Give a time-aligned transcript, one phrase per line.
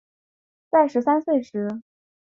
[0.71, 1.79] 在十三岁时